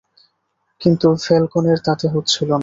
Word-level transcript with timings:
কিন্তু 0.81 1.07
ফ্যালকোনের 1.23 1.79
তাতে 1.85 2.05
হচ্ছিল 2.07 2.49
না। 2.51 2.59